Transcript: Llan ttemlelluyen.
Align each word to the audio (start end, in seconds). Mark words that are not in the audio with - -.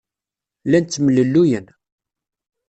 Llan 0.65 0.83
ttemlelluyen. 0.85 1.67